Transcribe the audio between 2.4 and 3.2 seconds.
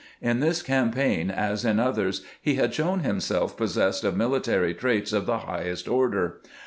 he had shown